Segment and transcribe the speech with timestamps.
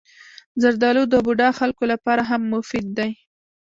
[0.61, 3.11] زردالو د بوډا خلکو لپاره هم مفید دی.